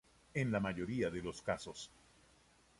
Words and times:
En 0.33 0.51
la 0.51 0.59
mayoría 0.59 1.11
de 1.11 1.21
los 1.21 1.43
casos. 1.43 1.91